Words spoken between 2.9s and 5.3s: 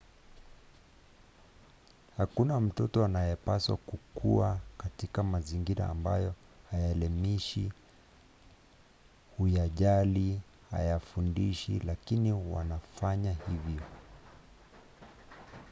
anayepaswa kukua katika